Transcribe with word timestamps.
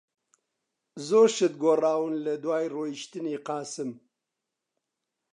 زۆر 1.07 1.27
شت 1.35 1.53
گۆڕاون 1.63 2.13
لەدوای 2.25 2.65
ڕۆیشتنی 2.75 3.35
قاسم. 3.47 3.89